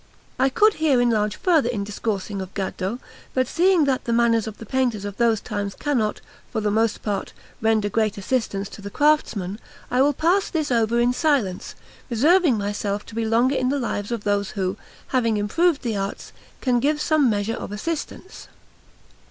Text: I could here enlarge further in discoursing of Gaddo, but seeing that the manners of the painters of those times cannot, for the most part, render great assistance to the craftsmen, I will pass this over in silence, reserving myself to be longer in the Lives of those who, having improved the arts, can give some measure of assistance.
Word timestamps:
I 0.39 0.49
could 0.49 0.73
here 0.81 0.99
enlarge 0.99 1.35
further 1.35 1.69
in 1.69 1.83
discoursing 1.83 2.41
of 2.41 2.51
Gaddo, 2.55 2.97
but 3.35 3.45
seeing 3.47 3.83
that 3.85 4.05
the 4.05 4.11
manners 4.11 4.47
of 4.47 4.57
the 4.57 4.65
painters 4.65 5.05
of 5.05 5.17
those 5.17 5.39
times 5.39 5.75
cannot, 5.75 6.21
for 6.51 6.59
the 6.59 6.71
most 6.71 7.03
part, 7.03 7.33
render 7.61 7.87
great 7.87 8.17
assistance 8.17 8.67
to 8.69 8.81
the 8.81 8.89
craftsmen, 8.89 9.59
I 9.91 10.01
will 10.01 10.13
pass 10.13 10.49
this 10.49 10.71
over 10.71 10.99
in 10.99 11.13
silence, 11.13 11.75
reserving 12.09 12.57
myself 12.57 13.05
to 13.05 13.13
be 13.13 13.25
longer 13.25 13.53
in 13.53 13.69
the 13.69 13.77
Lives 13.77 14.11
of 14.11 14.23
those 14.23 14.49
who, 14.57 14.75
having 15.09 15.37
improved 15.37 15.83
the 15.83 15.95
arts, 15.97 16.33
can 16.61 16.79
give 16.79 16.99
some 16.99 17.29
measure 17.29 17.53
of 17.53 17.71
assistance. 17.71 18.47